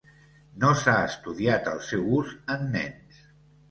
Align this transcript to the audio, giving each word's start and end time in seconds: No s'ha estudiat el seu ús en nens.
No 0.63 0.71
s'ha 0.85 0.95
estudiat 1.11 1.71
el 1.75 1.79
seu 1.93 2.11
ús 2.25 2.37
en 2.59 2.69
nens. 2.79 3.27